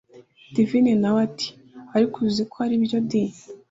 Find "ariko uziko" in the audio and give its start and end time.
1.95-2.55